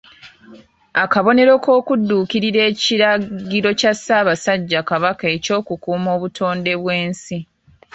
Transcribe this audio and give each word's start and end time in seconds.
Akabonero 1.03 1.53
k’okudduukirira 1.63 2.61
ekiragiro 2.71 3.69
kya 3.79 3.93
Ssaabasajja 3.95 4.79
Kabaka 4.89 5.25
eky’okukuuma 5.35 6.09
obutonde 6.15 6.71
bw’ensi. 6.81 7.37